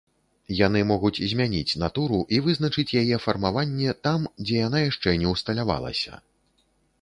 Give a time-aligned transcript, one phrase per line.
[0.59, 6.13] Яны могуць змяніць натуру і вызначыць яе фармаванне там, дзе яна яшчэ не ўсталявалася.